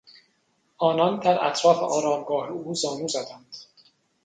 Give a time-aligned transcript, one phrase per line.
[0.77, 3.57] آنان در اطراف آرامگاه او زانو زدند.